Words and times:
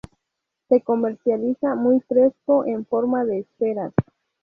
Se 0.67 0.81
comercializa 0.81 1.75
muy 1.75 1.99
fresco 1.99 2.65
en 2.65 2.87
forma 2.87 3.23
de 3.23 3.41
esferas. 3.41 3.93